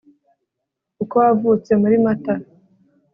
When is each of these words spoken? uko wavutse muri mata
uko 1.03 1.13
wavutse 1.23 1.71
muri 1.81 1.95
mata 2.05 2.33